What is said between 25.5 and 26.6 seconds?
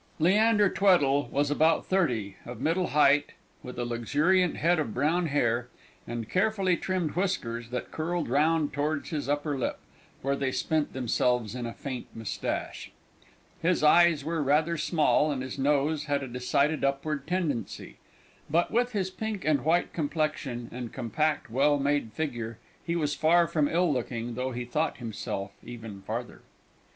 even farther.